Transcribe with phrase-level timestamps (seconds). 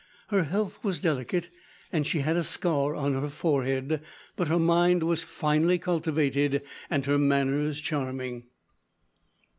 [0.29, 1.51] Her health was delicate
[1.93, 4.01] and she had a scar on her forehead,
[4.35, 8.45] but her mind was finely cultivated and her manners charming.